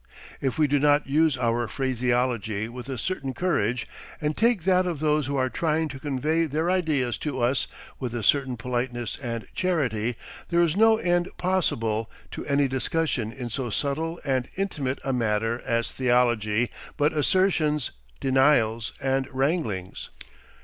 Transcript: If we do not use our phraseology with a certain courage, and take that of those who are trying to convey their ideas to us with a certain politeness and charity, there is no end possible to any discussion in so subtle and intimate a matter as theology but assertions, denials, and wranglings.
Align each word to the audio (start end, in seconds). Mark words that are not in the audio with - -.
If 0.41 0.57
we 0.57 0.65
do 0.65 0.79
not 0.79 1.05
use 1.05 1.37
our 1.37 1.67
phraseology 1.67 2.67
with 2.67 2.89
a 2.89 2.97
certain 2.97 3.35
courage, 3.35 3.87
and 4.19 4.35
take 4.35 4.63
that 4.63 4.87
of 4.87 4.99
those 4.99 5.27
who 5.27 5.35
are 5.37 5.47
trying 5.47 5.89
to 5.89 5.99
convey 5.99 6.45
their 6.45 6.71
ideas 6.71 7.19
to 7.19 7.39
us 7.39 7.67
with 7.99 8.15
a 8.15 8.23
certain 8.23 8.57
politeness 8.57 9.19
and 9.21 9.45
charity, 9.53 10.15
there 10.49 10.63
is 10.63 10.75
no 10.75 10.97
end 10.97 11.29
possible 11.37 12.09
to 12.31 12.43
any 12.47 12.67
discussion 12.67 13.31
in 13.31 13.51
so 13.51 13.69
subtle 13.69 14.19
and 14.25 14.49
intimate 14.55 14.99
a 15.03 15.13
matter 15.13 15.61
as 15.67 15.91
theology 15.91 16.71
but 16.97 17.13
assertions, 17.13 17.91
denials, 18.19 18.93
and 19.01 19.27
wranglings. 19.31 20.09